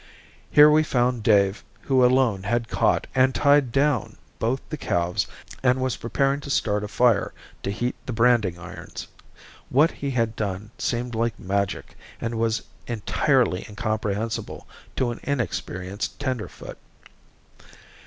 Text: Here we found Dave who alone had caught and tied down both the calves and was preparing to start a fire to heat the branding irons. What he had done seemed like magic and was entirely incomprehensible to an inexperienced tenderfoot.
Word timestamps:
Here 0.49 0.67
we 0.67 0.81
found 0.81 1.21
Dave 1.21 1.63
who 1.81 2.03
alone 2.03 2.41
had 2.41 2.69
caught 2.69 3.05
and 3.13 3.35
tied 3.35 3.71
down 3.71 4.17
both 4.39 4.59
the 4.69 4.75
calves 4.75 5.27
and 5.61 5.79
was 5.79 5.95
preparing 5.95 6.39
to 6.39 6.49
start 6.49 6.83
a 6.83 6.87
fire 6.87 7.35
to 7.61 7.69
heat 7.69 7.93
the 8.07 8.11
branding 8.11 8.57
irons. 8.57 9.05
What 9.69 9.91
he 9.91 10.09
had 10.09 10.35
done 10.35 10.71
seemed 10.79 11.13
like 11.13 11.37
magic 11.37 11.95
and 12.19 12.39
was 12.39 12.63
entirely 12.87 13.63
incomprehensible 13.69 14.67
to 14.95 15.11
an 15.11 15.19
inexperienced 15.21 16.19
tenderfoot. 16.19 16.79